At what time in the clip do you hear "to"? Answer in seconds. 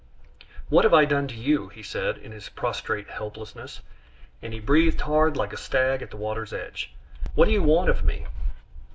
1.27-1.35